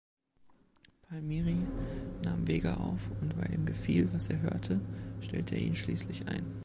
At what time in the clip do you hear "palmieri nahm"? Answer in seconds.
1.05-2.47